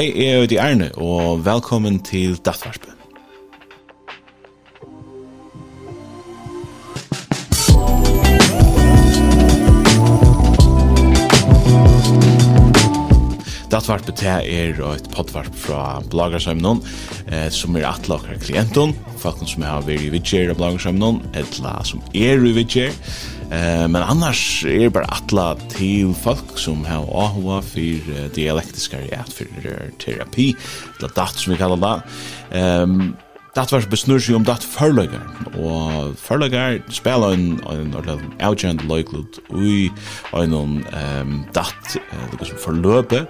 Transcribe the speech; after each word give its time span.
Hei, 0.00 0.14
jeg 0.16 0.32
er 0.32 0.42
Udi 0.46 0.56
Erne, 0.56 0.86
og 0.96 1.42
velkommen 1.44 1.98
til 2.00 2.38
Dattvarspen. 2.40 2.94
Dattvarpet 13.68 14.16
te 14.22 14.38
er 14.40 14.80
et 14.80 15.10
poddvarp 15.12 15.52
fra 15.66 15.82
bloggersamnon, 16.08 16.80
eh, 17.28 17.50
som 17.52 17.76
er 17.76 17.84
atle 17.90 18.16
akkurat 18.16 18.40
klienten, 18.40 18.96
folk 19.20 19.44
som 19.44 19.68
har 19.68 19.84
vært 19.84 20.08
i 20.08 20.14
vidtjer 20.16 20.54
av 20.54 20.62
bloggersamnon, 20.62 21.20
etla 21.36 21.76
som 21.84 22.00
er 22.14 22.40
i 22.40 22.56
vidtjer, 22.56 22.96
Eh, 23.50 23.88
men 23.88 24.02
annars 24.02 24.64
är 24.64 24.84
er 24.84 24.88
bara 24.90 25.04
alla 25.04 25.56
till 25.68 26.14
folk 26.14 26.58
som 26.58 26.84
har 26.84 27.02
ahua 27.02 27.62
för 27.62 27.80
uh, 27.80 28.30
dialektiska 28.34 29.00
rätt 29.00 29.32
för 29.32 29.46
terapi, 29.98 30.56
eller 30.98 31.10
dat 31.14 31.34
som 31.34 31.52
vi 31.52 31.58
kallar 31.58 31.76
det. 31.76 32.02
Ehm 32.58 33.16
Dat 33.54 33.72
var 33.72 33.80
besnur 33.90 34.18
sig 34.20 34.34
om 34.34 34.44
dat 34.44 34.64
förlagar, 34.64 35.26
og 35.58 36.16
förlagar 36.16 36.82
spela 36.88 37.32
en 37.32 37.60
en 37.70 37.94
en 37.94 38.48
outgend 38.48 38.82
loiklud 38.88 39.40
ui 39.50 39.90
en 40.32 40.84
ehm 40.92 41.44
dat 41.52 41.96
uh, 41.96 42.44
som 42.44 42.58
forløpe 42.58 43.26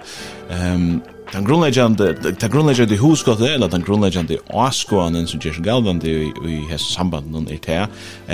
Ehm 0.49 1.01
den 1.31 1.45
grundleggjande 1.45 2.13
den 2.39 2.49
grundleggjande 2.51 2.95
husgott 2.95 3.41
eller 3.41 3.67
den 3.67 3.81
grundleggjande 3.81 4.37
askoanen 4.47 5.27
som 5.27 5.39
Jason 5.43 5.63
Galvan 5.63 5.99
det 5.99 6.33
vi 6.43 6.67
har 6.69 6.77
samband 6.77 7.31
någon 7.31 7.47
är 7.47 7.59
det 7.65 7.89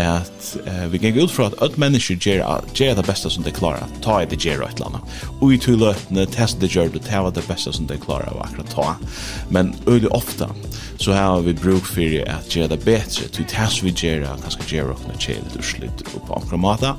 att 0.07 0.57
vi 0.89 0.97
gick 0.97 1.15
ut 1.15 1.31
för 1.31 1.43
att 1.43 1.61
öll 1.61 1.71
människor 1.75 2.17
ger 2.27 2.61
ger 2.73 2.95
det 2.95 3.07
bästa 3.07 3.29
som 3.29 3.43
de 3.43 3.51
klarar 3.51 3.83
ta 4.01 4.21
i 4.23 4.25
det 4.25 4.45
ger 4.45 4.57
rätt 4.57 4.79
landa 4.79 4.99
och 5.39 5.53
i 5.53 5.57
tulötne 5.57 6.25
test 6.25 6.59
det 6.59 6.75
gör 6.75 6.89
det 6.93 6.99
ta 6.99 7.31
det 7.31 7.47
bästa 7.47 7.71
som 7.71 7.87
de 7.87 7.97
klarar 7.97 8.33
och 8.33 8.45
akkurat 8.45 8.71
ta 8.71 8.95
men 9.49 9.75
öle 9.85 10.07
ofta 10.07 10.49
så 10.97 11.11
har 11.11 11.41
vi 11.41 11.53
bruk 11.53 11.85
för 11.85 12.29
att 12.29 12.55
göra 12.55 12.67
det 12.67 12.85
bättre 12.85 13.27
till 13.27 13.45
test 13.45 13.83
vi 13.83 13.89
ger 13.89 14.27
kanske 14.41 14.75
ger 14.75 14.83
rätt 14.83 15.07
när 15.07 15.17
chill 15.19 15.43
det 15.55 15.63
slut 15.63 16.05
på 16.27 16.35
akramata 16.35 16.95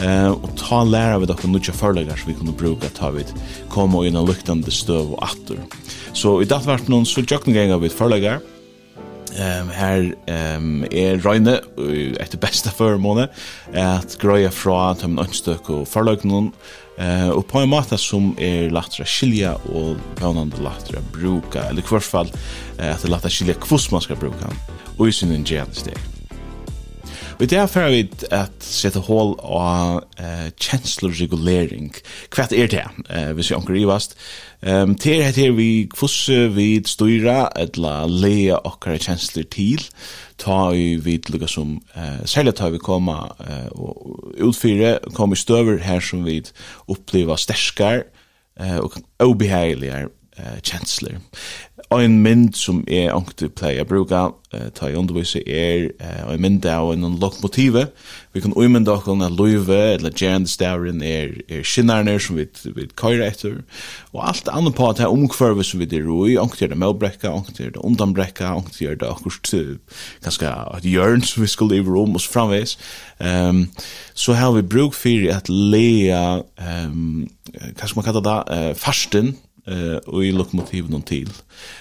eh 0.00 0.30
och 0.30 0.56
ta 0.56 0.84
lära 0.84 1.18
vi 1.18 1.26
dock 1.26 1.44
nya 1.44 1.60
förläggare 1.60 2.16
så 2.16 2.26
vi 2.26 2.34
kunde 2.34 2.52
bruka 2.52 2.88
ta 2.88 3.10
vi 3.10 3.24
komma 3.68 4.06
in 4.06 4.16
en 4.16 4.24
luktande 4.24 4.70
stöv 4.70 5.12
och 5.12 5.29
atter. 5.30 5.60
Så 6.12 6.40
i 6.42 6.48
det 6.50 6.62
var 6.66 6.82
noen 6.90 7.08
så 7.08 7.24
tjøkken 7.24 7.56
ganger 7.56 7.82
vi 7.82 7.92
forlegger, 7.92 8.40
Ehm 9.38 9.68
um, 9.68 9.70
her 9.70 10.06
um, 10.56 10.84
er 10.90 11.20
Røyne 11.22 11.60
etter 12.18 12.40
beste 12.42 12.72
førmåne 12.74 13.28
at 13.78 14.16
grøya 14.18 14.50
fra 14.50 14.94
tøm 14.98 15.14
nønstøk 15.20 15.70
og 15.70 15.88
forelegger 15.90 16.30
noen 16.30 16.54
Uh, 17.00 17.30
og 17.32 17.46
på 17.48 17.62
en 17.62 17.70
måte 17.72 17.96
som 17.96 18.34
er 18.36 18.66
latra 18.68 19.06
skilja 19.08 19.54
og 19.72 19.96
vannande 20.18 20.60
latra 20.60 21.00
bruka 21.14 21.62
eller 21.70 21.80
i 21.80 21.88
hvert 21.88 22.04
fall 22.04 22.28
uh, 22.28 22.90
at 22.90 23.00
det 23.00 23.08
latra 23.08 23.32
skilja 23.32 23.56
hvordan 23.56 23.96
man 23.96 24.04
skal 24.04 24.20
bruka 24.20 24.50
han 24.50 24.64
og 24.98 25.08
i 25.08 25.14
sin 25.16 25.32
en 25.32 25.46
steg. 25.48 26.09
Vi 27.40 27.46
det 27.48 27.56
er 27.56 27.68
for 27.72 27.88
vi 27.88 28.02
at 28.36 28.60
sette 28.60 29.00
hål 29.06 29.30
av 29.40 30.02
uh, 30.20 30.48
kjenslerregulering. 30.60 31.94
Hva 32.28 32.44
er 32.52 32.68
det, 32.68 32.82
uh, 33.08 33.30
hvis 33.32 33.48
vi 33.48 33.56
anker 33.56 33.78
i 33.80 33.86
vast? 33.88 34.12
Um, 34.60 34.92
det 34.92 35.14
er 35.24 35.32
her 35.32 35.54
vi 35.56 35.86
kvosse 35.88 36.50
vid 36.52 36.90
styra, 36.90 37.46
eller 37.56 38.12
leia 38.12 38.60
okkar 38.68 39.00
kjensler 39.00 39.48
til 39.48 39.86
ta 40.40 40.58
i 40.76 40.94
vid 41.00 41.28
lukka 41.32 41.48
som 41.50 41.78
eh, 41.94 42.22
særlig 42.28 42.56
ta 42.58 42.70
vi 42.72 42.80
koma 42.80 43.18
uh, 43.40 43.68
og 43.74 44.36
utfyre, 44.50 44.98
koma 45.16 45.36
i 45.36 45.40
støver 45.40 45.82
her 45.84 46.00
som 46.04 46.24
vi 46.24 46.40
opplever 46.90 47.40
sterskar 47.40 48.04
eh, 48.60 48.78
og 48.80 48.96
obeheiligare 49.20 50.08
eh, 50.38 50.58
kjensler. 50.62 51.18
Og 51.90 52.04
en 52.04 52.20
mynd 52.22 52.52
som 52.54 52.84
er 52.86 53.10
ångte 53.16 53.48
pleier 53.50 53.82
å 53.82 53.88
bruke, 53.88 54.18
eh, 54.54 54.68
ta 54.76 54.86
i 54.86 54.94
undervise 54.94 55.40
er 55.42 55.88
eh, 55.98 56.20
en 56.22 56.42
mynd 56.42 56.66
av 56.70 56.92
en 56.92 57.16
lokmotive. 57.18 57.88
Vi 58.30 58.42
kan 58.44 58.54
umynda 58.54 58.94
okken 58.94 59.24
at 59.26 59.34
løyve 59.34 59.96
eller 59.96 60.14
gjerndstavren 60.14 61.02
er, 61.02 61.34
er 61.50 61.64
skinnerne 61.66 62.14
som 62.22 62.38
vi, 62.38 62.46
vi 62.76 62.86
køyre 62.94 63.26
etter. 63.26 63.58
Og 64.14 64.22
alt 64.22 64.52
annet 64.54 64.76
på 64.78 64.86
at 64.86 65.00
det 65.00 65.08
er 65.08 65.16
omkvarve 65.16 65.66
som 65.66 65.82
vi 65.82 65.88
er 65.90 66.06
i, 66.28 66.38
ångte 66.38 66.68
er 66.68 66.70
det 66.70 66.78
medbrekka, 66.78 67.34
ångte 67.34 67.64
gjør 67.64 67.74
det 67.74 67.84
undanbrekka, 67.90 68.54
ångte 68.54 68.86
er 68.86 69.00
det 69.00 69.10
akkurat 69.10 69.54
ganske 70.22 70.54
et 70.78 70.86
hjørn 70.86 71.26
som 71.26 71.42
vi 71.42 71.50
skulle 71.50 71.80
i 71.80 71.82
rom 71.82 72.14
og 72.14 72.22
framvis. 72.22 72.76
Um, 73.18 73.66
så 74.14 74.38
har 74.38 74.54
vi 74.54 74.62
bruk 74.62 74.94
for 74.94 75.26
at 75.34 75.50
lea, 75.50 76.40
um, 76.86 77.26
hva 77.50 77.82
skal 77.82 77.98
man 77.98 78.06
kalla 78.06 78.22
det, 78.30 78.40
uh, 78.46 78.72
farsten, 78.78 79.34
eh 79.70 79.96
och 79.96 80.24
i 80.24 80.32
lokomotiven 80.32 80.90
någon 80.90 81.02
till. 81.02 81.30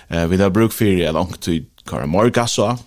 Eh 0.08 0.28
vi 0.28 0.38
har 0.38 0.50
bruk 0.50 0.72
för 0.72 1.08
att 1.08 1.14
långt 1.14 1.42
till 1.42 1.66
Kara 1.86 2.06
Morgasa 2.06 2.78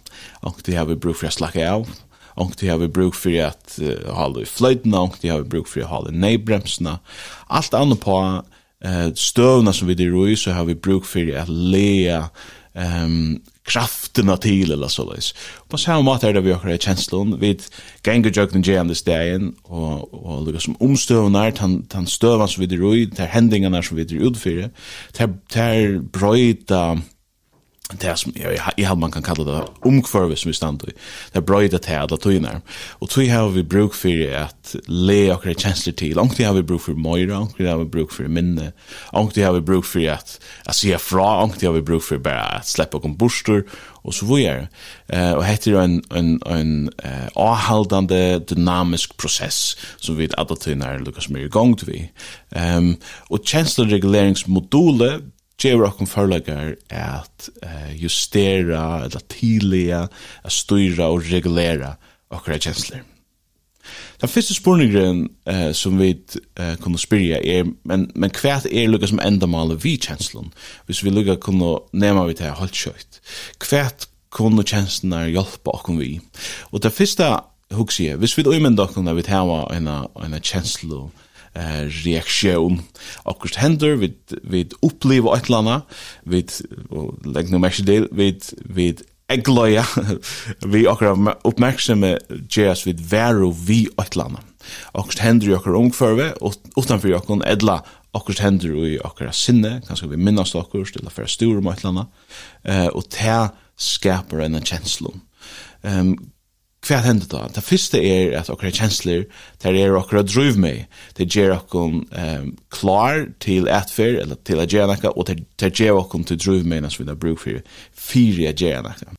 och 0.41 0.61
det 0.65 0.75
har 0.75 0.87
vi 0.87 0.97
bruk 0.97 1.17
för 1.17 1.27
att 1.27 1.33
slacka 1.33 1.73
av. 1.73 1.89
Och 2.35 2.53
det 2.61 2.69
har 2.69 2.79
vi 2.79 2.89
bruk 2.89 3.15
för 3.15 3.43
att 3.43 3.79
uh, 3.83 4.11
hålla 4.11 4.41
i 4.41 4.45
flöjten 4.45 4.95
och 4.95 5.17
det 5.21 5.29
har 5.29 5.39
vi 5.39 5.45
bruk 5.49 5.69
för 5.69 5.81
att 5.81 5.87
hålla 5.87 6.11
i 6.11 6.13
nejbremserna. 6.13 6.99
Allt 7.47 7.75
annat 7.75 8.01
på 8.01 8.45
eh 8.85 9.13
stövna 9.15 9.73
som 9.73 9.89
vi 9.89 9.95
det 9.95 10.31
i 10.31 10.37
så 10.37 10.51
har 10.51 10.65
vi 10.65 10.75
bruk 10.75 11.05
för 11.05 11.37
att 11.37 11.49
lea 11.49 12.31
ehm 12.75 13.05
um, 13.05 13.43
krafterna 13.73 14.37
til 14.37 14.73
eller 14.73 14.89
så 14.89 15.05
läs. 15.09 15.33
På 15.69 15.79
samme 15.81 16.05
måte 16.05 16.29
er 16.29 16.37
det 16.37 16.45
vi 16.45 16.53
har 16.53 16.61
kvar 16.61 17.39
vi 17.41 17.59
ganger 18.03 18.31
gänga 18.31 18.31
jökna 18.31 18.61
jam 18.61 18.89
this 18.89 19.03
day 19.03 19.35
og, 19.65 20.15
och 20.15 20.25
och 20.25 20.47
lukar 20.47 20.59
som 20.59 20.77
omstövnar 20.81 21.53
han 21.59 21.87
han 21.93 22.07
stövar 22.07 22.47
så 22.47 22.61
vid 22.61 22.69
det 22.69 22.77
roj 22.77 23.07
där 23.07 23.27
händingarna 23.27 23.83
som 23.83 23.97
vid 23.97 24.09
det 24.09 24.15
utfyra. 24.15 24.71
Där 25.19 25.35
där 25.53 25.99
bröta 25.99 27.01
det 28.01 28.17
som 28.17 28.33
jag 28.37 28.59
i 28.77 28.83
halman 28.83 29.11
kan 29.11 29.23
kalla 29.23 29.45
det 29.45 29.65
omkvarve 29.81 30.37
som 30.37 30.49
vi 30.49 30.55
stannar 30.55 30.89
i. 30.89 30.93
Det 31.33 31.39
är 31.39 31.43
bra 31.43 31.63
i 31.65 31.69
det 31.69 31.87
här 31.87 31.99
alla 31.99 32.17
tøynar. 32.17 32.61
Och 32.91 33.11
tog 33.11 33.29
har 33.29 33.49
vi 33.49 33.63
bruk 33.63 33.95
för 33.95 34.33
att 34.35 34.77
le 34.87 35.33
och 35.33 35.43
det 35.45 35.61
känslor 35.61 35.93
till. 35.93 36.19
Och 36.19 36.39
har 36.39 36.55
vi 36.55 36.63
bruk 36.63 36.81
för 36.81 36.93
mojra, 36.93 37.39
och 37.39 37.59
har 37.59 37.79
vi 37.79 37.85
bruk 37.85 38.13
för 38.13 38.29
minne. 38.29 38.73
Och 39.13 39.37
har 39.37 39.53
vi 39.53 39.61
bruk 39.61 39.85
för 39.85 40.09
att 40.09 40.41
att 40.65 40.77
se 40.77 40.99
fra, 40.99 41.43
och 41.43 41.63
har 41.63 41.73
vi 41.73 41.83
bruk 41.83 42.03
för 42.03 42.19
bara 42.19 42.43
att 42.43 42.67
släppa 42.67 43.01
kom 43.01 43.17
borstor 43.17 43.65
och 44.05 44.15
så 44.15 44.27
vidare. 44.27 44.69
Eh 45.07 45.33
och 45.33 45.43
det 45.43 45.67
är 45.67 45.81
en 45.81 46.03
en 46.11 46.43
en 46.47 46.91
uh, 47.05 47.29
avhållande 47.35 48.39
dynamisk 48.39 49.17
process 49.17 49.77
som 49.97 50.17
vi 50.17 50.29
alla 50.37 50.57
tøynar 50.57 50.99
lyckas 50.99 51.29
mer 51.29 51.41
igång 51.41 51.77
till 51.77 51.87
vi. 51.87 52.11
Um, 52.77 52.97
och 53.29 53.41
känslor 53.45 53.87
gjør 55.71 55.87
okkur 55.89 56.09
forlager 56.11 56.75
at 56.91 57.49
uh, 57.63 57.93
justera, 58.03 59.05
eller 59.07 59.25
tidliga, 59.31 60.07
at 60.45 60.53
styra 60.53 61.11
og 61.13 61.25
regulera 61.31 61.95
okkur 62.33 62.59
kjensler. 62.59 63.03
Den 64.23 64.31
første 64.31 64.55
spurningren 64.55 65.25
uh, 65.51 65.73
som 65.75 65.99
vi 65.99 66.13
uh, 66.15 66.75
kunne 66.83 66.99
spyrja 66.99 67.41
er, 67.43 67.67
men, 67.85 68.07
men 68.15 68.35
hva 68.39 68.61
er 68.71 68.91
lukka 68.91 69.11
som 69.11 69.23
endamålet 69.23 69.83
vi 69.85 69.97
kjenslun? 69.99 70.53
Hvis 70.87 71.03
vi 71.05 71.11
lukka 71.11 71.41
kunne 71.43 71.75
nema 71.93 72.27
vi 72.29 72.39
til 72.39 72.55
holdt 72.59 72.79
kjøyt. 72.79 73.19
Hva 73.67 73.89
kunne 74.33 74.65
kjenslene 74.65 75.27
hjelpe 75.35 75.75
okkur 75.75 75.99
vi? 75.99 76.13
Og 76.71 76.83
det 76.83 76.95
første 76.95 77.35
hugsi 77.75 78.07
jeg, 78.07 78.21
hvis 78.23 78.37
vi 78.39 78.47
umynda 78.47 78.87
okkur 78.87 79.11
vi 79.17 79.27
tar 79.27 79.43
hava 79.43 79.65
en 79.75 80.39
kjenslu, 80.39 81.09
eh, 81.55 81.87
reaksjon. 82.05 82.81
Akkurat 83.25 83.61
händer 83.63 83.97
vid 83.97 84.37
vid 84.43 84.75
uppleva 84.83 85.37
ett 85.37 85.49
landa 85.49 85.83
vid 86.25 86.53
lägg 87.25 87.55
og 87.55 87.61
mesh 87.61 87.83
del 87.85 88.09
vid 88.13 88.45
vid 88.65 89.03
vi, 89.03 89.03
vi 89.03 89.09
egløya, 89.33 89.85
vi 90.67 90.85
akkurat 90.89 91.41
oppmerksomme 91.49 92.17
gjøres 92.53 92.85
vi 92.87 92.95
væro 93.11 93.51
vi 93.53 93.87
et 94.01 94.15
eller 94.15 94.31
annet. 94.31 94.49
Akkurat 94.95 95.25
hender 95.25 95.51
i 95.51 95.55
akkurat 95.55 95.93
utanför 95.93 96.35
utanfor 96.77 97.19
kon 97.27 97.43
edla 97.47 97.83
akkurat 98.13 98.39
händer 98.45 98.77
i 98.87 98.99
akkurat 99.05 99.35
sinne, 99.35 99.81
kanske 99.89 100.07
vi 100.07 100.17
minnes 100.17 100.55
akkurat, 100.55 100.97
eller 100.97 101.11
för 101.11 101.27
stora 101.27 101.59
om 101.89 102.07
eh, 102.65 102.87
og 102.87 103.09
ta 103.09 103.49
skapar 103.77 104.39
en 104.39 104.61
känsla 104.61 105.11
ehm 105.83 106.17
hva 106.83 106.99
hender 107.05 107.29
da? 107.31 107.45
Det 107.55 107.63
første 107.63 108.01
er 108.03 108.33
at 108.41 108.51
okra 108.51 108.73
kjensler, 108.75 109.25
det 109.63 109.73
er 109.79 109.95
okra 109.95 110.25
driv 110.27 110.59
med, 110.59 110.89
det 111.19 111.29
gjør 111.31 111.57
okkur 111.61 111.93
um, 112.03 112.49
klar 112.75 113.27
til 113.43 113.69
etfer, 113.71 114.19
eller 114.25 114.41
til 114.43 114.59
å 114.59 114.67
gjøre 114.67 114.97
noe, 114.97 115.13
og 115.15 115.31
det 115.31 115.73
gjør 115.79 116.01
okkur 116.03 116.27
til 116.27 116.41
driv 116.43 116.67
med 116.67 116.83
nas 116.83 116.99
vi 116.99 117.07
har 117.07 117.19
bruk 117.19 117.45
for 117.45 117.63
fire 117.95 118.51
a 118.51 118.55
gjøre 118.57 118.83
noe. 118.89 119.17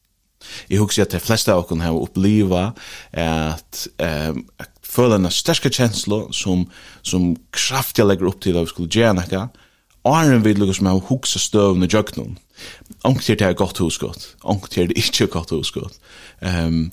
Jeg 0.69 0.81
husker 0.81 1.05
at 1.05 1.15
de 1.15 1.23
fleste 1.23 1.53
av 1.53 1.63
okkur 1.63 1.79
har 1.79 1.95
opplevd 1.95 2.73
at 3.23 3.83
um, 4.03 4.43
føler 4.83 5.17
en 5.17 5.31
sterske 5.31 5.71
kjensler 5.71 6.27
som, 6.35 6.67
som 7.01 7.31
kraftig 7.55 8.05
legger 8.05 8.29
opp 8.29 8.41
til 8.43 8.59
at 8.59 8.67
vi 8.67 8.75
skulle 8.75 8.91
gjøre 8.91 9.21
noe, 9.21 9.47
Og 10.03 10.17
Arren 10.17 10.43
vil 10.43 10.59
lukke 10.59 10.75
som 10.75 10.89
har 10.89 10.99
hukse 11.07 11.39
støvende 11.39 11.87
i 11.87 11.93
jöknum. 11.95 12.35
det 13.27 13.41
er 13.41 13.53
godt 13.53 13.77
hos 13.77 13.97
godt. 13.97 14.35
husgott, 14.43 14.75
det 14.75 14.83
er 14.83 14.91
ikke 14.95 15.27
godt 15.27 15.49
hos 15.49 15.71
godt. 15.71 15.97
Um, 16.41 16.91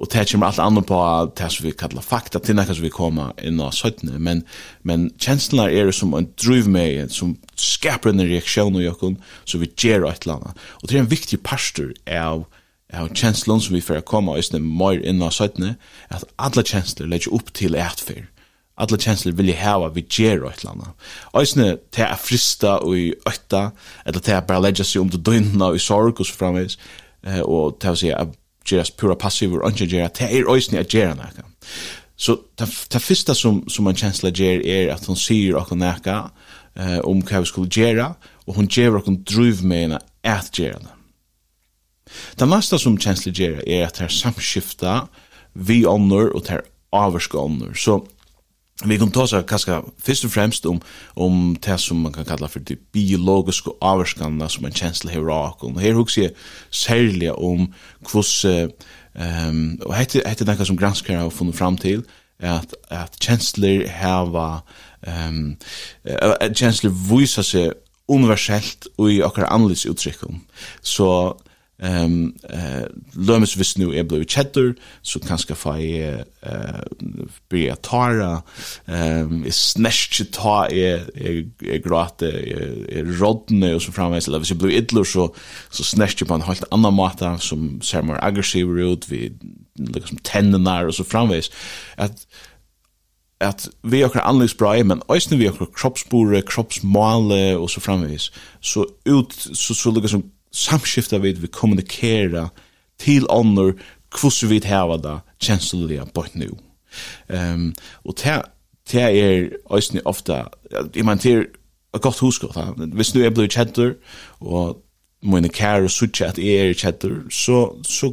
och 0.00 0.08
det 0.12 0.32
kommer 0.32 0.46
allt 0.46 0.58
annat 0.58 0.86
på 0.86 1.32
det 1.36 1.50
som 1.50 1.66
vi 1.66 1.72
kallar 1.72 2.02
fakta 2.02 2.38
till 2.38 2.64
som 2.66 2.82
vi 2.82 2.90
kommer 2.90 3.44
in 3.46 3.60
och 3.60 3.74
sådär 3.74 4.18
men 4.18 4.44
men 4.82 5.10
känslorna 5.18 5.70
är 5.70 5.86
det 5.86 5.92
som 5.92 6.14
en 6.14 6.28
driv 6.44 6.68
med 6.68 7.12
som 7.12 7.36
skapar 7.54 8.10
en 8.10 8.28
reaktion 8.28 8.76
och 8.76 8.82
jag 8.82 9.16
så 9.44 9.58
vi 9.58 9.72
ger 9.76 10.08
ett 10.08 10.26
landa 10.26 10.54
och 10.60 10.88
det 10.88 10.94
är 10.94 10.98
en 10.98 11.06
viktig 11.06 11.42
pastor 11.42 11.94
av 12.10 12.44
av 12.92 13.14
känslorna 13.14 13.60
som 13.60 13.74
vi 13.74 13.80
får 13.80 14.00
komma 14.00 14.36
just 14.36 14.52
när 14.52 14.60
mer 14.60 15.06
in 15.06 15.22
och 15.22 15.32
sådär 15.32 15.74
att 16.08 16.24
alla 16.36 16.62
känslor 16.62 17.06
lägger 17.06 17.34
upp 17.34 17.52
till 17.52 17.74
ett 17.74 18.00
för 18.00 18.26
alla 18.74 18.98
känslor 18.98 19.32
vill 19.32 19.48
ju 19.48 19.56
ha 19.56 19.88
vi 19.88 20.06
ger 20.10 20.48
ett 20.48 20.64
landa 20.64 20.86
alltså 21.32 21.76
det 21.90 22.02
är 22.02 22.14
frista 22.14 22.78
och 22.78 22.98
i 22.98 23.14
ötta 23.26 23.72
eller 24.04 24.20
det 24.20 24.32
är 24.32 24.42
bara 24.42 24.58
lägga 24.58 24.84
sig 24.84 25.00
om 25.00 25.10
det 25.10 25.30
dynna 25.30 25.74
i 25.74 25.78
sorg 25.78 26.12
och 26.18 26.26
så 26.26 26.32
framåt 26.32 26.78
eh 27.22 27.40
och 27.40 27.80
ta 27.80 27.96
sig 27.96 28.12
att 28.12 28.36
geras 28.66 28.90
pura 28.90 29.16
passiv 29.18 29.56
og 29.58 29.66
ikke 29.72 29.88
gera, 29.90 30.12
det 30.18 30.28
er 30.28 30.48
òsne 30.50 30.82
at 30.82 30.92
gera 30.92 31.16
nekka. 31.18 31.46
Så 32.20 32.36
det 32.60 33.00
første 33.00 33.34
som, 33.34 33.62
som 33.68 33.86
man 33.88 33.96
kjensla 33.96 34.30
ger 34.36 34.60
er 34.60 34.90
at 34.92 35.06
hun 35.08 35.16
sier 35.16 35.56
okkur 35.56 35.78
nekka 35.80 36.16
eh, 36.76 36.98
om 37.08 37.22
hva 37.24 37.40
vi 37.40 37.48
skulle 37.48 37.72
gera, 37.72 38.12
og 38.44 38.58
hun 38.58 38.68
ger 38.68 38.98
okkur 38.98 39.22
driv 39.24 39.62
med 39.64 39.96
at 39.96 40.50
gera 40.52 40.82
det. 40.82 40.96
Det 42.36 42.48
neste 42.50 42.78
som 42.82 42.98
kjensla 43.00 43.32
ger 43.32 43.62
er 43.64 43.86
at 43.86 44.02
her 44.02 44.12
samskifta 44.12 45.06
vi 45.54 45.84
ånder 45.88 46.34
og 46.34 46.44
ter 46.50 46.66
avvarska 46.92 47.38
ånder. 47.38 47.72
Så 47.74 48.02
Vi 48.86 48.96
kan 48.96 49.10
ta 49.12 49.26
seg 49.28 49.44
kanskje 49.48 49.76
først 50.00 50.24
og 50.24 50.32
fremst 50.32 50.66
om, 50.68 50.78
om 51.20 51.56
det 51.64 51.76
som 51.82 52.00
man 52.00 52.14
kan 52.14 52.24
kalla 52.24 52.48
for 52.48 52.64
de 52.64 52.78
biologiske 52.94 53.74
avvarskene 53.84 54.48
som 54.48 54.64
en 54.64 54.76
kjensle 54.76 55.12
hever 55.12 55.32
av 55.34 55.66
Og 55.66 55.80
her 55.80 55.98
husker 55.98 56.22
jeg 56.22 56.32
særlig 56.70 57.32
om 57.32 57.68
hvordan, 58.10 58.72
um, 59.20 59.78
og 59.84 59.94
hette, 59.98 60.22
hette 60.24 60.48
det 60.48 60.66
som 60.66 60.78
granskere 60.80 61.20
har 61.20 61.30
funnet 61.30 61.56
fram 61.56 61.76
til, 61.76 62.06
at, 62.40 62.72
at 62.88 63.20
kjensler 63.20 63.84
heva, 63.88 64.62
um, 65.06 65.56
at 66.04 66.56
kjensler 66.56 66.90
viser 66.90 67.44
seg 67.44 67.76
universellt 68.08 68.88
og 68.96 69.12
i 69.12 69.20
akkurat 69.22 69.52
annerledes 69.52 69.86
uttrykk. 69.86 70.24
Så 70.82 71.36
Ehm 71.82 72.34
eh 72.48 72.84
lömmes 73.12 73.56
vis 73.56 73.76
nu 73.78 73.94
är 73.98 74.04
blue 74.04 74.24
cheddar 74.24 74.74
så 75.02 75.20
kanske 75.20 75.54
få 75.54 75.76
eh 75.76 76.24
be 77.48 77.76
tara 77.82 78.42
ehm 78.86 79.44
är 79.44 79.50
snäsch 79.50 80.22
ta 80.32 80.66
är 80.66 81.10
är 81.16 81.78
grata 81.78 82.26
är 82.26 83.04
rodne 83.04 83.74
och 83.74 83.82
så 83.82 83.92
framvis 83.92 84.28
eller 84.28 84.42
så 84.42 84.54
blue 84.54 84.72
idler 84.72 85.04
så 85.04 85.34
så 85.70 85.84
snäsch 85.84 86.26
på 86.26 86.34
en 86.34 86.42
helt 86.42 86.64
annan 86.70 86.94
mata 86.94 87.38
som 87.38 87.80
ser 87.80 88.02
mer 88.02 88.24
aggressiv 88.24 88.78
ut 88.78 89.08
vi 89.08 89.32
liksom 89.74 90.18
tendenar 90.18 90.86
och 90.86 90.94
så 90.94 91.04
framvis 91.04 91.50
att 91.96 92.26
at 93.40 93.68
vi 93.82 94.04
okkar 94.04 94.20
anleggsbrai, 94.20 94.82
men 94.82 95.00
òsne 95.08 95.38
vi 95.40 95.48
okkar 95.48 95.70
kroppsbore, 95.76 96.42
kroppsmale 96.42 97.56
og 97.56 97.70
så 97.70 97.80
framvis, 97.80 98.32
så 98.60 98.84
ut, 99.06 99.32
så, 99.32 99.54
så, 99.54 99.74
så 99.74 99.90
liksom 99.90 100.24
samskifta 100.52 101.18
vid 101.18 101.40
vi 101.40 101.46
kommunikera 101.46 102.48
til 102.98 103.26
ånder 103.30 103.72
hvordan 104.10 104.50
vi 104.50 104.60
hava 104.66 104.96
da 104.96 105.18
kjenslige 105.40 106.06
på 106.14 106.24
et 106.26 106.34
nu. 106.34 106.50
Um, 107.28 107.74
og 108.04 108.16
det, 108.18 109.02
er 109.02 109.48
også 109.64 110.00
ofta, 110.04 110.44
jeg 110.72 111.04
mener, 111.04 111.14
det 111.14 111.32
er 111.32 111.44
et 111.94 112.02
godt 112.02 112.18
huskott. 112.18 112.56
Hvis 112.94 113.14
nu 113.14 113.22
er 113.22 113.30
blevet 113.30 113.50
kjentur, 113.50 113.94
og 114.40 114.82
mine 115.22 115.48
kære 115.48 115.88
sutja 115.88 116.28
at 116.28 116.38
jeg 116.38 116.70
er 116.70 116.74
kjentur, 116.74 117.30
så, 117.30 117.82
så 117.84 118.12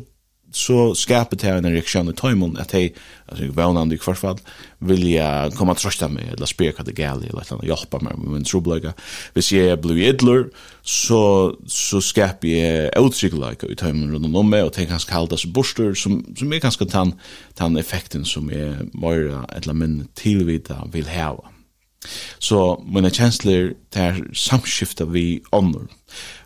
så 0.56 0.94
skapet 0.96 1.44
jeg 1.44 1.60
en 1.60 1.68
reaksjon 1.68 2.08
i 2.12 2.16
tøymon 2.16 2.56
at 2.62 2.72
jeg, 2.74 2.94
altså 3.28 3.44
jeg 3.44 3.56
vann 3.58 3.92
i 3.92 3.98
hvert 4.00 4.20
fall, 4.20 4.40
vil 4.80 5.04
jeg 5.10 5.52
komme 5.58 5.76
og 5.76 5.82
trøsta 5.82 6.08
meg, 6.12 6.32
eller 6.34 6.50
spyr 6.50 6.72
hva 6.76 6.86
det 6.88 6.96
er 6.96 7.12
eller 7.12 7.28
eller 7.34 7.52
annet, 7.52 7.68
hjelpa 7.68 8.00
meg 8.06 8.16
med 8.22 8.38
min 8.38 8.48
trobløyga. 8.48 8.94
Hvis 9.36 9.52
jeg 9.52 9.74
er 9.74 9.82
blir 9.82 10.00
idler, 10.08 10.48
så, 10.82 11.52
så 11.68 12.02
skapet 12.02 12.50
jeg 12.54 12.94
utrykkeløyga 12.96 13.70
i 13.70 13.78
tøymon 13.78 14.16
rundt 14.16 14.32
om 14.32 14.50
meg, 14.50 14.64
og 14.64 14.74
tenk 14.78 14.94
hans 14.96 15.08
kaldas 15.10 15.46
borster, 15.46 15.94
som, 16.00 16.22
som 16.38 16.54
er 16.54 16.64
ganske 16.64 16.90
tann, 16.90 17.14
tann 17.60 17.78
effekten 17.78 18.26
som 18.26 18.50
jeg 18.54 18.90
møyra, 18.96 19.44
eller 19.60 19.78
min 19.78 20.02
tilvita 20.16 20.84
vil 20.94 21.12
heva. 21.12 21.52
Så 22.40 22.78
mine 22.88 23.12
kjensler, 23.12 23.74
det 23.94 24.04
er 24.04 24.22
samskifta 24.38 25.10
vi 25.12 25.42
ånder. 25.52 25.90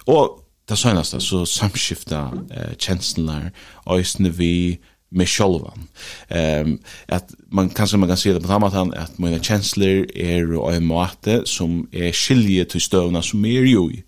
Og 0.09 0.40
det 0.71 0.77
senaste 0.77 1.19
så 1.19 1.45
samskifta 1.45 2.31
eh, 2.51 2.75
känslor 2.77 3.51
ösne 3.85 4.29
vi 4.29 4.79
med 5.12 5.29
självan. 5.29 5.88
Ehm 6.27 6.68
um, 6.68 6.79
att 7.07 7.33
man 7.51 7.69
kanske 7.69 7.97
man 7.97 8.09
kan 8.09 8.18
se 8.18 8.33
det 8.33 8.41
på 8.41 8.47
samma 8.47 8.71
sätt 8.71 9.00
att 9.00 9.18
mina 9.18 9.39
känslor 9.39 10.07
är 10.15 10.71
en 10.73 10.85
måte 10.85 11.41
som 11.45 11.88
är 11.91 12.12
skilje 12.12 12.65
till 12.65 12.81
stövna 12.81 13.21
som 13.21 13.45
är 13.45 13.62
ju. 13.62 14.01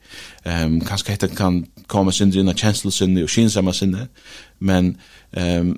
Ehm 0.43 0.81
kanske 0.81 1.11
heter 1.11 1.27
kan 1.27 1.65
komma 1.87 2.11
sin 2.11 2.31
dina 2.31 2.53
känslor 2.53 2.91
sin 2.91 3.23
och 3.23 3.29
skinsamma 3.29 3.73
sinne. 3.73 4.07
Men 4.59 4.97
ehm 5.31 5.69
um, 5.69 5.77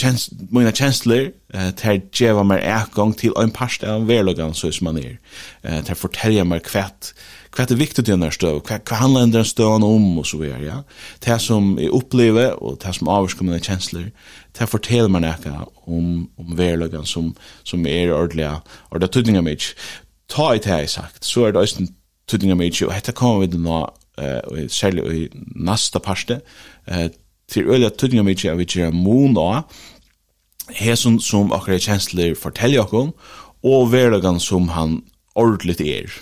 kjens, 0.00 0.28
mina 0.50 0.72
kjensler 0.72 1.30
eh, 1.54 1.70
ter 1.76 2.00
djeva 2.16 2.44
mer 2.46 2.62
ekgång 2.64 3.12
til 3.20 3.36
en 3.40 3.52
pasta 3.54 3.96
av 3.96 4.08
verlogan 4.08 4.56
så 4.56 4.72
som 4.72 4.90
man 4.90 4.98
er. 5.02 5.18
Eh, 5.62 5.82
ter 5.86 5.98
fortelja 5.98 6.46
mer 6.48 6.64
kvett 6.64 7.12
hva 7.50 7.64
er 7.66 7.78
viktig 7.80 8.04
til 8.04 8.14
denne 8.14 8.30
støv, 8.30 8.60
hva, 8.66 8.78
hva 8.86 8.98
handler 9.00 9.26
denne 9.26 9.42
støvene 9.46 9.86
om, 9.90 10.04
og 10.22 10.26
så 10.28 10.38
videre, 10.38 10.60
ja. 10.62 10.76
Det 11.24 11.38
som 11.42 11.72
jeg 11.80 11.90
opplever, 11.94 12.52
og 12.62 12.78
det 12.82 12.92
som 12.94 13.10
avskum 13.10 13.50
mine 13.50 13.62
kjensler, 13.62 14.10
det 14.58 14.68
forteller 14.70 15.10
meg 15.10 15.24
noe 15.26 15.64
om, 15.90 16.12
om 16.38 16.52
verløkken 16.58 17.08
som, 17.08 17.32
som 17.66 17.86
er 17.90 18.14
ordentlig, 18.14 18.46
og 18.90 19.02
det 19.02 19.10
er 19.10 19.32
mig 19.32 19.48
meg. 19.48 19.66
Ta 20.30 20.52
i 20.54 20.62
det 20.62 20.78
jeg 20.84 20.92
sagt, 20.94 21.24
så 21.26 21.48
er 21.48 21.56
det 21.56 21.64
også 21.64 21.88
tydninger 22.30 22.58
meg, 22.58 22.78
og 22.86 22.94
dette 22.94 23.16
kommer 23.18 23.42
vi 23.42 23.50
til 23.50 23.64
nå, 23.66 23.80
uh, 24.22 24.62
særlig 24.70 25.10
i 25.10 25.26
neste 25.58 25.98
parste, 25.98 26.40
uh, 26.86 27.08
til 27.50 27.68
øyla 27.68 27.90
tøtninga 27.90 28.24
mykje 28.26 28.52
at 28.52 28.60
vi 28.60 28.68
gjer 28.68 28.94
mun 28.94 29.34
da, 29.36 29.64
hesson 30.78 31.18
som 31.22 31.52
akkurat 31.52 31.82
kjensler 31.82 32.36
forteller 32.38 32.84
okkom, 32.84 33.12
og 33.66 33.92
verlegan 33.92 34.40
som 34.40 34.70
han 34.76 35.00
ordentlig 35.38 35.80
er. 35.84 36.12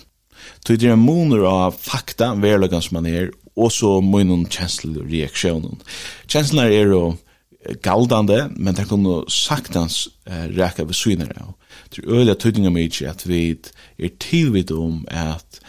Tøy 0.65 0.77
det 0.81 0.91
er 0.93 1.01
munur 1.01 1.45
av 1.49 1.77
fakta, 1.79 2.33
verlegan 2.41 2.83
som 2.85 3.01
han 3.01 3.09
er, 3.11 3.31
og 3.59 3.73
så 3.75 3.99
munnen 4.05 4.47
kjenslereaksjonen. 4.51 5.81
Kjensler 6.31 6.71
er 6.73 6.93
jo 6.95 7.03
galdande, 7.83 8.49
men 8.57 8.77
det 8.77 8.87
kunne 8.89 9.25
saktans 9.33 10.07
uh, 10.31 10.47
reka 10.55 10.87
ved 10.87 10.97
synere 10.97 11.35
av. 11.43 11.55
Det 11.91 12.05
er 12.05 12.21
øyla 12.21 12.37
tøtninga 12.39 12.71
mykje 12.73 13.11
at 13.11 13.25
vi 13.27 13.43
er 13.99 14.15
tilvidd 14.23 14.73
om 14.73 15.03
at, 15.11 15.61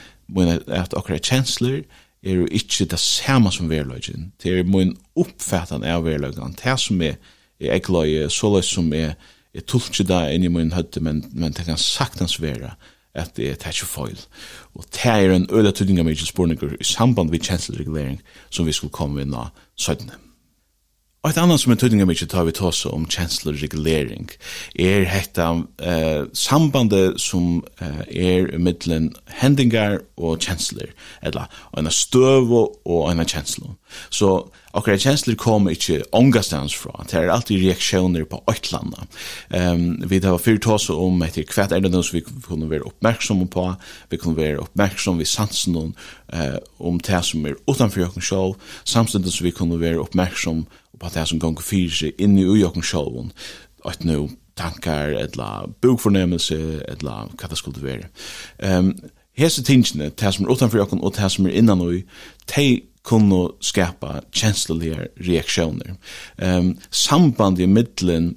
at 0.67 0.93
akkurat 0.93 1.25
kjensler 1.25 1.81
er 2.23 2.33
jo 2.41 2.47
ikke 2.51 2.85
det 2.85 2.99
samme 2.99 3.51
som 3.51 3.69
verløgjen. 3.69 4.31
Det 4.43 4.59
er 4.59 4.63
min 4.67 4.97
oppfattan 5.15 5.83
av 5.83 6.03
verløgjen. 6.03 6.55
Det 6.63 6.79
som 6.79 7.01
er, 7.01 7.19
er 7.59 7.79
jeg 7.79 8.31
så 8.31 8.51
løy 8.53 8.61
som 8.61 8.93
er, 8.93 9.15
er 9.55 9.65
tulltje 9.65 10.05
da 10.05 10.27
inn 10.29 10.43
i 10.43 10.51
min 10.51 10.73
høtte, 10.73 10.99
men, 10.99 11.23
men 11.31 11.53
det 11.53 11.65
kan 11.65 11.77
saktans 11.77 12.41
være 12.41 12.75
at 13.17 13.35
det 13.37 13.49
er 13.49 13.55
tætje 13.55 13.87
foil. 13.89 14.19
Og 14.75 14.85
det 14.93 15.05
er 15.05 15.33
en 15.33 15.49
øyla 15.51 15.71
tydning 15.71 15.99
av 15.99 16.05
mykje 16.05 16.29
spørninger 16.29 16.77
i 16.79 16.83
samband 16.83 17.29
med 17.29 17.39
kjensleregulering 17.39 18.19
som 18.49 18.67
vi 18.67 18.75
skulle 18.75 18.93
komme 18.93 19.21
inn 19.21 19.33
av 19.33 19.49
søttene. 19.75 20.28
Og 21.19 21.33
et 21.33 21.37
annet 21.41 21.59
som 21.59 21.73
er 21.73 21.75
tydninga 21.75 22.05
mykje 22.07 22.29
tar 22.31 22.45
vi 22.47 22.53
tås 22.55 22.85
om 22.87 23.03
kjensleregulering 23.11 24.29
er 24.79 25.03
hetta 25.11 25.49
eh, 25.83 26.21
sambandet 26.31 27.19
som 27.19 27.59
eh, 27.83 28.05
er 28.07 28.53
mittlen 28.55 29.09
hendingar 29.41 29.97
og 30.15 30.39
kjensler, 30.39 30.93
eller 31.19 31.51
en 31.75 31.91
støv 31.91 32.55
og 32.55 33.03
en 33.11 33.25
kjensler. 33.27 33.75
Så 34.15 34.31
akkurat 34.71 35.03
kjensler 35.03 35.35
kommer 35.35 35.75
ikke 35.75 36.05
ångastans 36.15 36.77
fra, 36.79 37.03
det 37.11 37.19
er 37.19 37.33
alltid 37.35 37.65
reaksjoner 37.65 38.23
på 38.23 38.39
øytlanda. 38.47 39.03
Um, 39.51 39.99
vi 40.07 40.21
tar 40.23 40.39
fyrt 40.39 40.63
tåse 40.63 40.95
om 40.95 41.19
etter 41.25 41.43
hva 41.51 41.67
er 41.67 41.83
det 41.83 41.91
noe 41.91 42.05
som 42.05 42.15
vi 42.15 42.23
kunne 42.23 42.71
være 42.71 42.87
oppmerksomme 42.87 43.49
på, 43.51 43.67
vi 44.07 44.23
kunne 44.23 44.39
være 44.39 44.63
oppmerksomme 44.63 45.25
ved 45.25 45.33
sansen 45.35 45.75
uh, 45.75 45.91
eh, 46.31 46.59
om 46.79 46.99
det 47.03 47.25
som 47.27 47.43
er 47.43 47.59
utanfor 47.67 48.05
jokken 48.05 48.23
sjål, 48.23 48.55
samtidig 48.87 49.35
som 49.35 49.49
vi 49.49 49.57
kunne 49.57 49.81
være 49.81 49.99
oppmerksomme 50.05 50.87
på 50.99 51.11
det 51.13 51.27
som 51.27 51.39
gonger 51.39 51.65
fyrir 51.65 51.95
seg 51.95 52.21
inn 52.21 52.37
i 52.39 52.45
okken 52.65 52.85
sjolvun, 52.85 53.31
at 53.87 54.03
no 54.05 54.27
tankar, 54.59 55.15
etla 55.15 55.69
bukfornemmelse, 55.81 56.83
etla 56.91 57.23
hva 57.31 57.49
det 57.49 57.57
skulle 57.57 57.83
være. 57.83 58.09
Um, 58.59 58.91
hese 59.39 59.63
tingene, 59.63 60.11
det 60.11 60.33
som 60.35 60.45
er 60.45 60.51
utanfor 60.51 60.81
jokken 60.81 61.03
og 61.03 61.15
det 61.15 61.31
som 61.31 61.47
er 61.47 61.55
innan 61.55 61.81
ui, 61.81 62.03
de 62.55 62.81
kunne 63.07 63.53
skapa 63.63 64.19
kjenslelige 64.35 65.07
reaksjoner. 65.23 65.95
Um, 66.43 66.75
sambandet 66.91 67.63
i 67.63 67.71
middelen 67.71 68.33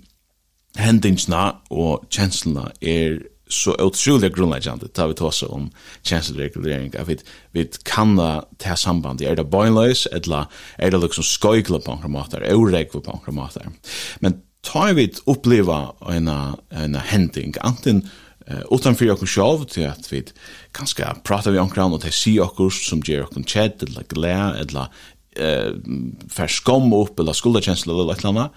hendingsna 0.78 1.50
og 1.70 2.06
kjenslene 2.12 2.70
er 2.80 3.18
så 3.52 3.76
otroligt 3.78 4.34
grundläggande 4.34 4.88
tar 4.88 5.08
vi 5.08 5.14
tossa 5.14 5.46
om 5.46 5.70
känsloregulering 6.02 6.98
av 7.00 7.06
vid 7.06 7.22
vi 7.52 7.70
kan 7.82 8.16
ta 8.58 8.76
samband 8.76 9.22
i 9.22 9.34
det 9.34 9.44
boilers 9.44 10.06
eller 10.06 10.46
är 10.76 10.90
det 10.90 10.98
liksom 10.98 11.24
skojgla 11.24 11.78
på 11.78 11.92
en 11.92 11.98
kromater 11.98 12.54
oregla 12.54 13.00
på 13.00 13.10
en 13.10 13.18
kromater 13.24 13.68
men 14.20 14.40
tar 14.60 14.92
vi 14.92 15.12
uppleva 15.26 15.92
en 16.08 16.28
en 16.70 16.94
händing 16.94 17.54
antingen 17.60 18.08
eh 18.46 18.62
utan 18.70 18.94
för 18.94 19.04
jag 19.04 19.28
själv 19.28 19.64
till 19.64 19.88
att 19.88 20.12
vi 20.12 20.24
kanske 20.72 21.04
prata 21.22 21.50
vi 21.50 21.58
om 21.58 21.70
kran 21.70 21.92
och 21.92 22.00
det 22.00 22.12
ser 22.12 22.30
jag 22.30 22.72
som 22.72 23.02
ger 23.04 23.22
och 23.22 23.48
chat 23.48 23.82
eller 23.82 24.04
glä 24.08 24.54
eller 24.60 24.86
eh 25.36 25.72
färskom 26.28 26.92
upp 26.92 27.18
eller 27.20 27.32
skulda 27.32 27.60
känsla 27.60 27.92
eller 27.92 28.04
något 28.04 28.24
annat 28.24 28.52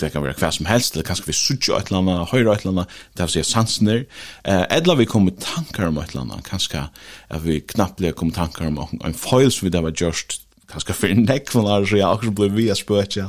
det 0.00 0.12
kan 0.14 0.24
være 0.24 0.38
hva 0.40 0.50
som 0.54 0.68
helst, 0.68 0.94
eller 0.94 1.06
kanskje 1.06 1.28
vi 1.28 1.36
sutja 1.36 1.78
et 1.78 1.90
eller 1.90 2.02
annet, 2.02 2.32
høyre 2.32 2.54
et 2.54 2.64
eller 2.64 2.74
annet, 2.74 2.98
det 3.16 3.26
vil 3.26 3.34
si 3.36 3.46
sansner, 3.46 4.04
eh, 4.44 4.64
eller 4.74 5.00
vi 5.00 5.08
kommer 5.10 5.36
tankar 5.38 5.88
om 5.90 5.98
et 6.02 6.14
eller 6.14 6.26
annet, 6.26 6.44
kanskje 6.48 6.84
at 6.88 7.44
vi 7.44 7.60
knapplega 7.74 8.16
kommer 8.18 8.36
tankar 8.36 8.70
om 8.70 8.78
en 9.04 9.18
feil 9.18 9.50
som 9.52 9.66
vi 9.66 9.74
da 9.74 9.82
var 9.84 9.96
gjørst, 9.96 10.40
kanskje 10.68 10.96
for 10.96 11.12
en 11.12 11.24
nekk 11.24 11.54
man 11.56 11.70
har, 11.70 11.86
så 11.88 11.96
jeg 11.96 12.08
akkurat 12.08 12.36
blir 12.36 12.56
vi 12.56 12.68
a 12.72 12.76
spøtja, 12.76 13.28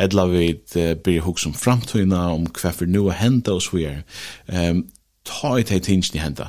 eller 0.00 0.32
vi 0.32 0.46
uh, 0.76 0.94
blir 0.96 1.24
hos 1.26 1.46
om 1.48 1.56
framtøyna, 1.56 2.22
om 2.34 2.46
hva 2.56 2.72
for 2.72 2.88
nu 2.88 3.06
er 3.08 3.20
henda 3.20 3.56
og 3.56 3.64
så 3.64 3.76
vi 3.76 3.88
er, 3.90 4.00
um, 4.48 4.86
ta 5.28 5.56
i 5.60 5.66
teg 5.68 5.84
tingene 5.84 6.22
henda, 6.22 6.48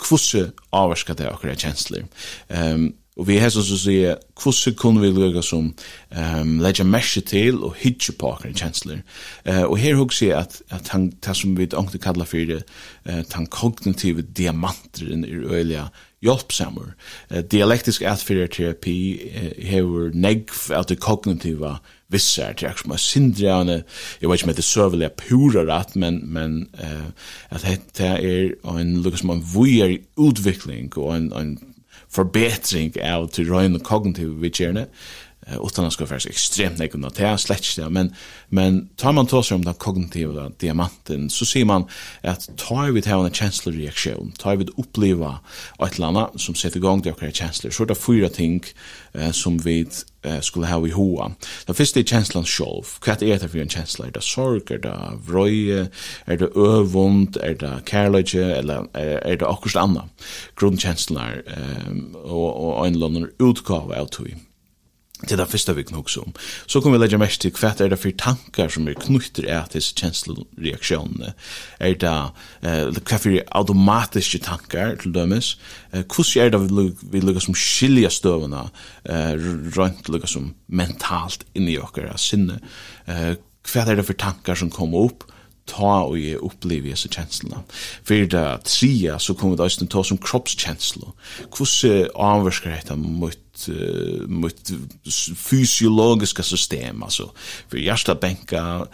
hvordan 0.00 0.54
avvarska 0.72 1.18
det 1.18 1.28
akkurat 1.28 1.60
kjensler, 1.60 2.08
um, 2.48 2.90
Og 3.18 3.26
vi 3.26 3.38
har 3.42 3.50
så 3.50 3.64
å 3.64 3.78
si, 3.78 3.96
hvordan 4.38 4.74
kunne 4.78 5.02
vi 5.02 5.10
løye 5.10 5.42
som 5.42 5.72
um, 6.14 6.52
legger 6.62 6.86
merke 6.86 7.22
til 7.26 7.58
og 7.66 7.74
hitje 7.80 8.14
på 8.14 8.30
akkurat 8.30 8.60
kjensler. 8.62 9.00
Uh, 9.42 9.64
og 9.66 9.78
her 9.82 9.98
husker 9.98 10.28
jeg 10.28 10.38
at, 10.38 10.60
at 10.70 10.92
han, 10.94 11.08
det 11.10 11.34
som 11.34 11.56
vi 11.58 11.66
ikke 11.66 12.02
kallar 12.02 12.28
for 12.30 12.46
det, 12.46 12.62
uh, 13.08 13.24
den 13.26 13.48
kognitive 13.50 14.22
diamanteren 14.22 15.24
er 15.26 15.50
øyelig 15.50 15.88
hjelpsammer. 16.22 16.92
Uh, 17.32 17.40
dialektisk 17.42 18.04
atfyrirterapi 18.06 18.98
uh, 19.26 19.48
hever 19.66 20.12
negv 20.14 20.68
av 20.78 20.86
det 20.86 21.00
kognitiva 21.02 21.80
vissar 22.14 22.54
til 22.54 22.70
akkurat 22.70 22.84
som 22.84 22.94
er 22.94 23.02
sindrene, 23.02 23.80
jeg 24.20 24.30
vet 24.30 24.38
ikke 24.38 24.48
om 24.48 24.54
det 24.54 24.62
er 24.62 24.68
søvelig 24.68 25.10
pura 25.18 25.64
rett, 25.68 25.96
men, 25.98 26.22
men 26.24 26.60
uh, 26.78 27.10
at 27.50 27.66
dette 27.66 28.14
er 28.14 28.54
en, 28.62 28.94
lukk 29.02 29.18
som 29.18 29.34
en 29.34 29.42
vujer 29.42 29.98
utvikling 30.16 30.94
og 30.96 31.16
en, 31.16 31.28
en 31.34 31.58
forbetring 32.12 32.96
av 33.04 33.28
til 33.34 33.50
røyne 33.52 33.80
kognitive 33.84 34.38
vidtjerne, 34.42 34.86
utanlandska 35.52 36.06
färs 36.06 36.26
extremt 36.26 36.78
nekon 36.78 37.04
att 37.04 37.14
det 37.14 37.38
släcks 37.38 37.76
det 37.76 37.90
men 37.90 38.14
men 38.48 38.88
tar 38.96 39.12
man 39.12 39.26
tar 39.26 39.42
sig 39.42 39.54
om 39.54 39.64
den 39.64 39.74
kognitiva 39.74 40.48
diamanten 40.48 41.30
så 41.30 41.44
ser 41.44 41.64
man 41.64 41.84
att 42.22 42.56
tar 42.56 42.90
vi 42.90 43.02
tar 43.02 43.24
en 43.24 43.32
känsloreaktion 43.32 44.32
tar 44.38 44.56
vi 44.56 44.66
uppleva 44.76 45.38
ett 45.86 45.98
landa 45.98 46.30
som 46.36 46.54
sätter 46.54 46.76
igång 46.76 47.02
det 47.02 47.12
och 47.12 47.34
känslor 47.34 47.70
så 47.70 47.84
det 47.84 47.94
fyra 47.94 48.28
ting 48.28 48.62
eh, 49.12 49.30
som 49.30 49.58
vi 49.58 49.88
eh, 50.22 50.40
skulle 50.40 50.66
ha 50.66 50.86
i 50.86 50.90
hoa. 50.90 51.32
Det 51.66 51.74
första 51.74 52.00
är 52.00 52.04
känslan 52.04 52.44
själv. 52.44 52.84
Vad 53.06 53.22
är 53.22 53.38
det 53.38 53.48
för 53.48 53.58
en 53.58 53.68
känsla? 53.68 54.06
Är 54.06 54.10
det 54.10 54.20
sorg? 54.20 54.62
Är 54.70 54.78
det 54.78 54.98
vröje? 55.26 55.88
Är 56.24 56.36
det 56.36 56.48
övund 56.56 57.36
är 57.36 57.54
det 57.54 57.80
kärlek 57.86 58.34
eller 58.34 58.86
är, 58.92 59.06
är 59.06 59.36
det 59.36 59.46
också 59.46 59.78
annat? 59.78 60.10
Grundkänslor 60.56 61.42
eh, 61.46 62.14
och, 62.14 62.78
och 62.78 62.86
en 62.86 62.94
eller 62.94 63.08
lånare 63.08 63.30
utgave 63.38 64.00
av 64.00 64.06
tog 64.06 64.36
Det 65.18 65.32
er 65.34 65.40
det 65.40 65.48
første 65.50 65.74
vi 65.74 65.82
kan 65.82 65.98
om. 65.98 66.34
Så 66.66 66.80
kommer 66.80 66.98
vi 66.98 67.02
legge 67.02 67.18
mest 67.18 67.40
til 67.42 67.50
hva 67.58 67.72
er 67.74 67.90
det 67.90 67.98
for 67.98 68.14
tankar 68.14 68.68
som 68.70 68.86
er 68.86 68.94
knytter 68.94 69.48
av 69.50 69.66
disse 69.72 69.96
kjenslereaksjonene. 69.98 71.32
Er 71.82 71.96
det 71.98 72.12
eh, 72.62 73.00
hva 73.00 73.18
for 73.18 73.40
automatiske 73.58 74.38
tankar 74.46 74.94
til 75.02 75.16
dømes? 75.16 75.56
Eh, 75.92 76.04
hvordan 76.06 76.44
er 76.44 76.54
det 76.54 76.60
vi, 76.68 76.86
vi 77.02 77.24
lukkar 77.24 77.48
som 77.48 77.58
skilja 77.58 78.12
støvene 78.14 78.68
eh, 79.10 79.34
rundt 79.74 80.06
lukkar 80.06 80.30
som 80.30 80.52
mentalt 80.70 81.42
inni 81.58 81.74
okkar 81.82 82.14
sinne? 82.22 82.60
Eh, 83.10 83.34
hva 83.68 83.84
er 83.88 83.98
det 83.98 84.06
for 84.06 84.22
tankar 84.22 84.60
som 84.60 84.70
kommer 84.70 85.10
opp? 85.10 85.26
ta 85.68 85.98
og 86.08 86.14
ge 86.16 86.38
oppleve 86.40 86.92
disse 86.92 87.10
kjenslene. 87.12 87.60
For 88.06 88.28
det 88.32 88.44
tria 88.64 89.18
så 89.20 89.34
kommer 89.36 89.58
det 89.58 89.66
også 89.66 89.82
til 89.82 89.88
å 89.90 89.92
ta 89.92 90.04
som 90.08 90.20
kroppskjensler. 90.24 91.10
Hvordan 91.52 92.08
avvarsker 92.16 92.72
dette 92.72 92.96
mot 92.96 93.36
mitt 93.66 93.68
uh, 93.68 94.28
mitt 94.28 94.70
fysiologiska 95.36 96.42
system 96.42 97.02
alltså. 97.02 97.30
För 97.68 97.78
hjärta 97.78 98.14
bänka 98.14 98.86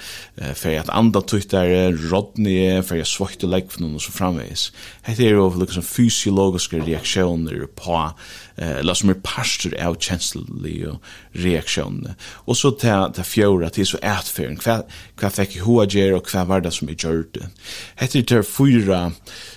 uh, 0.42 0.52
för 0.54 0.78
att 0.78 0.88
anda 0.88 1.20
tuttar 1.20 1.92
rodne 1.92 2.82
för 2.82 2.96
jag 2.96 3.06
svårt 3.06 3.36
att 3.36 3.50
lägga 3.50 3.66
någon 3.78 4.00
så 4.00 4.12
framvis. 4.12 4.72
Det 5.06 5.18
är 5.18 5.28
ju 5.28 5.60
liksom 5.60 5.82
fysiologiska 5.82 6.76
reaktioner 6.76 7.66
på 7.74 8.12
eh 8.56 8.68
uh, 8.68 8.78
eller 8.78 8.94
som 8.94 9.10
är 9.10 9.14
pastor 9.14 9.74
av 9.82 9.96
känsliga 9.98 10.98
reaktioner. 11.32 12.14
Och 12.46 12.56
så 12.56 12.70
ta 12.70 13.12
ta 13.12 13.22
fjöra 13.22 13.70
till 13.70 13.86
så 13.86 13.98
ätföring 13.98 14.56
kvar 14.56 14.84
kvar 15.16 15.30
fick 15.30 15.56
hur 15.56 15.96
jag 15.98 16.16
och 16.16 16.26
kvar 16.26 16.44
var 16.44 16.60
det 16.60 16.70
som 16.70 16.88
jag 16.88 17.14
gjorde? 17.14 17.48
Heter 17.96 18.36
det 18.36 18.42
fyra 18.42 19.12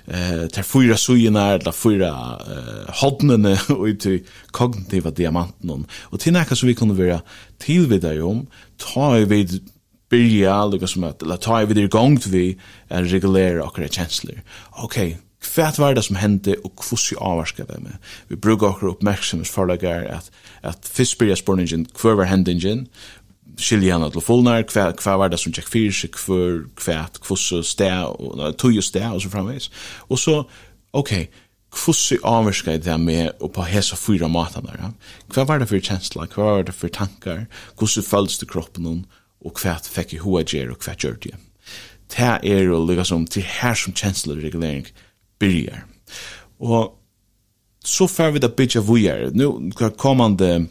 eh 0.08 0.48
ta 0.48 0.64
fyra 0.64 0.98
sojorna 0.98 1.54
eller 1.54 1.72
fyra 1.72 2.40
eh 2.48 2.94
hodnene 3.02 3.60
och 3.70 4.00
till 4.00 4.24
kognitiv 4.52 4.97
kognitiva 4.98 5.12
diamanten. 5.12 5.86
Og 6.12 6.20
til 6.20 6.34
nekka 6.34 6.56
som 6.56 6.68
vi 6.68 6.76
kunne 6.76 6.98
være 6.98 7.22
tilvidare 7.60 8.24
om, 8.24 8.48
ta 8.78 9.18
vi 9.26 9.46
byrja, 10.10 10.70
lukka 10.72 10.88
som 10.88 11.04
at, 11.04 11.22
eller 11.22 11.38
ta 11.38 11.64
vi 11.66 11.74
det 11.74 11.88
i 11.88 11.90
gong 11.90 12.20
vi 12.32 12.58
er 12.90 13.04
regulera 13.04 13.66
okkara 13.66 13.88
kjensler. 13.90 14.42
Ok, 14.84 15.18
hva 15.54 15.72
var 15.78 15.96
det 15.96 16.06
som 16.06 16.16
hendte, 16.16 16.56
og 16.64 16.76
kvossi 16.78 17.16
avvarska 17.20 17.66
det 17.68 17.82
med. 17.84 17.98
Vi 18.30 18.36
brukar 18.36 18.74
okkara 18.74 18.92
oppmerksomhetsforlagar 18.96 20.08
at, 20.08 20.32
at 20.64 20.80
fyrst 20.82 21.18
byrja 21.18 21.36
spurningen, 21.36 21.88
hver 22.00 22.16
var 22.18 22.26
hendingen, 22.32 22.88
skilja 23.58 23.96
hana 23.96 24.10
til 24.12 24.22
fullnar, 24.22 24.64
hva, 24.70 24.92
hva 24.94 25.18
var 25.18 25.30
det 25.30 25.40
som 25.42 25.52
tjekk 25.54 25.68
fyrir 25.68 25.94
seg, 25.94 26.16
hva, 26.16 26.64
hva, 26.78 26.84
hva, 26.86 26.94
hva, 26.94 27.36
hva, 27.36 27.58
hva, 27.58 27.68
hva, 27.68 27.68
hva, 27.68 28.16
hva, 29.58 29.64
hva, 29.64 29.64
hva, 29.64 29.64
hva, 29.64 29.68
hva, 29.68 31.02
hva, 31.02 31.02
hva, 31.02 31.02
hva, 31.02 31.04
hva, 31.04 31.18
hva, 31.18 31.47
hvordan 31.74 32.24
avvirka 32.24 32.74
i 32.74 32.82
det 32.82 33.00
med 33.00 33.42
og 33.44 33.52
på 33.54 33.66
hesa 33.68 33.98
fyra 34.00 34.30
matan 34.32 34.70
ja? 34.72 34.92
hva 35.34 35.46
var 35.48 35.60
det 35.60 35.68
for 35.70 35.84
kjensla, 35.84 36.30
hva 36.32 36.46
var 36.46 36.64
det 36.70 36.76
for 36.76 36.88
tankar? 36.88 37.46
Hvordan 37.76 38.08
føles 38.08 38.38
det 38.40 38.50
kroppen 38.50 38.86
hon? 38.88 39.04
Og 39.46 39.60
hva 39.62 39.76
fikk 39.84 40.16
i 40.16 40.24
hoa 40.24 40.42
gjer 40.48 40.72
og 40.72 40.82
hva 40.82 40.96
gjør 40.98 41.20
det 41.28 41.36
det 42.16 42.40
er 42.44 42.64
jo 42.64 42.80
lukka 42.86 43.04
som 43.04 43.26
til 43.28 43.44
her 43.44 43.76
som 43.76 43.94
kjensla 43.94 44.36
regulering 44.36 44.86
byrjar. 45.40 45.84
Og 46.60 46.94
så 47.86 48.08
fer 48.08 48.32
vi 48.32 48.40
da 48.40 48.48
bytja 48.48 48.82
vujar 48.82 49.30
nu 49.34 49.72
kommande 49.98 50.68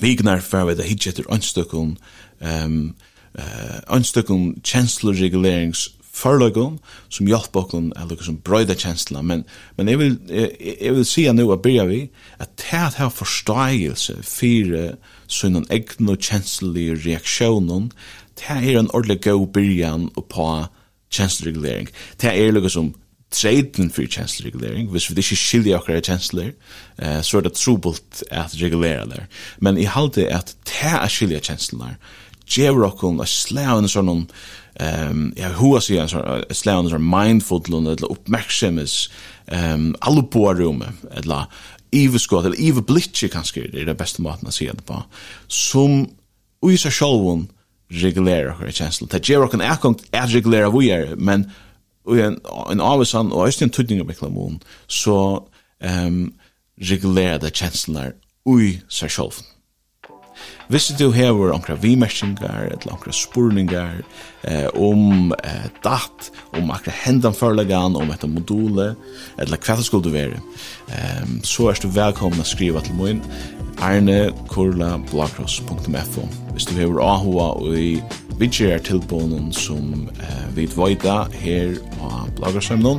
vignar 0.00 0.40
fer 0.40 0.64
vi 0.68 0.76
da 0.76 0.86
hitje 0.86 1.10
etter 1.10 1.28
ønstøkken 1.32 1.96
um, 2.40 2.94
uh, 3.38 3.78
ønstøkken 3.96 4.60
kjensla 4.62 5.12
regulerings 5.12 5.88
förlögon 6.20 6.78
som 7.08 7.28
hjälper 7.28 7.60
oss 7.60 7.92
att 7.96 8.10
liksom 8.10 8.40
bröda 8.44 8.74
känslorna 8.74 9.22
men 9.22 9.44
men 9.76 9.88
jag 9.88 9.98
vill 9.98 10.16
jag 10.80 10.92
vill 10.92 11.04
se 11.04 11.32
nu 11.32 11.52
att 11.52 11.62
börja 11.62 11.84
vi 11.84 12.10
att 12.38 12.56
ta 12.56 12.76
att 12.76 12.94
ha 12.94 13.10
förståelse 13.10 14.14
för 14.22 14.96
sån 15.26 15.66
en 15.68 16.08
och 16.08 16.22
känslig 16.22 17.06
reaktionen 17.06 17.92
det 18.34 18.52
är 18.52 18.78
en 18.78 18.90
ordentlig 18.90 19.22
god 19.22 19.52
början 19.52 20.08
och 20.14 20.28
på 20.28 20.66
känsloreglering 21.10 21.88
det 22.16 22.26
är 22.26 22.52
liksom 22.52 22.94
som 23.32 23.90
for 23.90 24.02
kjensleregulering, 24.02 24.88
hvis 24.90 25.10
vi 25.10 25.14
ikke 25.22 25.36
skiljer 25.36 25.76
akkurat 25.76 26.06
kjensler 26.06 26.52
eh, 26.98 27.20
så 27.22 27.38
er 27.38 27.42
det 27.42 27.54
trobult 27.54 28.22
at 28.30 28.56
regulera 28.62 29.06
der 29.06 29.28
men 29.60 29.78
i 29.78 29.84
halte 29.84 30.26
at 30.34 30.56
det 30.66 30.90
er 30.90 31.08
skilja 31.08 31.38
kjensler, 31.38 31.94
gjør 32.50 32.86
okkur 32.90 33.20
og 33.20 33.28
slæven 33.28 33.86
en 33.86 33.92
sånn, 33.92 34.10
um, 34.10 35.26
ja, 35.38 35.52
hua 35.58 35.80
sier 35.84 36.04
en 36.04 36.12
sånn, 36.12 36.46
slæven 36.54 36.88
en 36.88 36.94
sånn 36.94 37.10
mindful, 37.10 37.62
eller 37.80 38.10
oppmerksomis, 38.10 39.02
um, 39.52 39.92
rommet 40.00 41.04
eller 41.10 41.46
iveskott, 41.92 42.46
eller 42.46 42.60
iveblitje 42.60 43.28
kanskje, 43.28 43.68
det 43.72 43.82
er 43.82 43.90
det 43.90 43.98
beste 43.98 44.22
måten 44.22 44.48
å 44.48 44.54
sier 44.54 44.76
det 44.76 44.86
på, 44.86 45.00
som 45.48 46.04
ui 46.62 46.76
seg 46.78 46.94
sjolvun 46.94 47.48
regulera 47.90 48.54
okkar 48.54 48.70
kjensla. 48.70 49.08
Det 49.10 49.22
djever 49.26 49.48
okkon 49.48 49.64
er 49.66 49.80
kongt 49.82 50.04
er 50.14 50.28
regulera 50.30 50.70
vi 50.70 50.90
er, 50.94 51.16
men 51.16 51.48
ui 52.06 52.20
en, 52.22 52.38
en 52.70 52.82
avvisan, 52.84 53.32
og 53.34 53.48
æst 53.48 53.64
en 53.64 53.72
tuddning 53.74 54.02
av 54.02 54.10
miklamon, 54.10 54.60
så 54.86 55.16
um, 55.82 56.20
regulera 56.78 57.40
det 57.42 57.54
kjenslene 57.56 58.12
ui 58.48 58.78
seg 58.88 59.12
sjolvun. 59.12 59.46
Hvis 60.70 60.92
du 60.98 61.10
hever 61.10 61.50
onkra 61.50 61.74
vimersingar, 61.74 62.70
eller 62.70 62.92
onkra 62.94 63.12
spurningar 63.12 64.02
eh, 64.46 64.68
om 64.78 65.34
eh, 65.44 65.66
dat, 65.82 66.30
om 66.54 66.70
akra 66.70 66.92
hendan 66.94 67.34
forlegan, 67.34 67.96
om 67.98 68.10
etta 68.14 68.26
module, 68.30 68.94
eller 69.38 69.56
hva 69.58 69.76
det 69.76 69.84
skulle 69.88 70.04
du 70.06 70.10
være, 70.14 70.38
eh, 70.94 71.26
så 71.42 71.68
er 71.70 71.74
du 71.82 71.88
velkommen 71.90 72.40
å 72.40 72.44
skriva 72.46 72.80
til 72.86 72.94
min 73.00 73.22
arne.kurla.blogros.fo 73.80 76.28
Hvis 76.54 76.66
du 76.68 76.74
hever 76.76 77.00
ahua 77.02 77.46
og 77.58 77.78
i 77.78 78.02
vidtjer 78.40 78.78
tilbånen 78.84 79.52
som 79.52 80.08
eh, 80.16 80.46
vi 80.56 80.66
dvoida 80.70 81.24
her 81.42 81.74
på 81.96 82.10
bloggersemnen, 82.38 82.98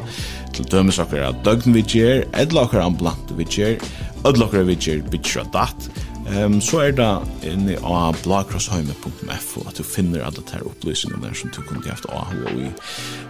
til 0.51 0.67
dømes 0.69 1.00
akkurat 1.01 1.36
døgnvidtjer, 1.45 2.24
eller 2.38 2.62
akkurat 2.65 2.86
ambulant 2.91 3.27
vidtjer, 3.38 3.74
vidger, 4.21 5.01
vidger 5.10 5.41
av 5.41 5.48
datt, 5.55 5.81
Um, 6.31 6.61
så 6.63 6.79
er 6.85 6.93
det 6.95 7.09
inne 7.43 7.75
av 7.83 8.15
blakrossheime.fo 8.23 9.63
at 9.67 9.79
du 9.79 9.83
finner 9.83 10.23
alle 10.23 10.39
de 10.39 10.53
her 10.55 10.63
opplysningene 10.69 11.33
som 11.35 11.51
du 11.51 11.59
kunne 11.67 11.83
haft 11.91 12.07
av 12.07 12.31
og 12.31 12.61
i. 12.61 12.69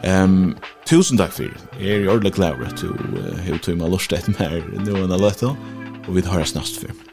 Um, 0.05 0.53
tusen 0.85 1.17
takk 1.17 1.33
for 1.33 1.49
det. 1.49 1.69
Jeg 1.81 2.03
er 2.03 2.11
ordentlig 2.11 2.35
glad 2.37 2.61
at 2.67 2.77
du 2.83 2.91
har 2.93 3.55
uh, 3.55 3.63
tog 3.65 3.79
meg 3.81 3.95
lort 3.95 4.17
etter 4.17 4.37
meg 4.37 4.69
nå 4.85 4.99
enn 5.01 5.15
jeg 5.15 5.25
løte, 5.25 5.55
og 6.05 6.13
vi 6.13 6.27
har 6.29 6.45
oss 6.45 6.53
nast 6.57 6.77
for. 6.83 7.10